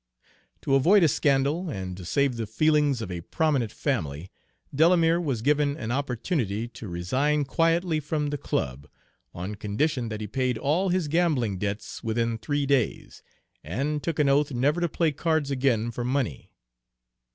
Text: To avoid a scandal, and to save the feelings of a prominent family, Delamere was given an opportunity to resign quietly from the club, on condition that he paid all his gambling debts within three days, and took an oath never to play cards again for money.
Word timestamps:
To 0.63 0.73
avoid 0.73 1.03
a 1.03 1.07
scandal, 1.07 1.69
and 1.69 1.95
to 1.95 2.05
save 2.05 2.35
the 2.35 2.47
feelings 2.47 3.03
of 3.03 3.11
a 3.11 3.21
prominent 3.21 3.71
family, 3.71 4.31
Delamere 4.73 5.21
was 5.21 5.43
given 5.43 5.77
an 5.77 5.91
opportunity 5.91 6.67
to 6.69 6.87
resign 6.87 7.45
quietly 7.45 7.99
from 7.99 8.31
the 8.31 8.37
club, 8.39 8.89
on 9.31 9.53
condition 9.53 10.09
that 10.09 10.19
he 10.19 10.25
paid 10.25 10.57
all 10.57 10.89
his 10.89 11.07
gambling 11.07 11.59
debts 11.59 12.03
within 12.03 12.39
three 12.39 12.65
days, 12.65 13.21
and 13.63 14.01
took 14.01 14.17
an 14.17 14.27
oath 14.27 14.51
never 14.51 14.81
to 14.81 14.89
play 14.89 15.11
cards 15.11 15.51
again 15.51 15.91
for 15.91 16.03
money. 16.03 16.51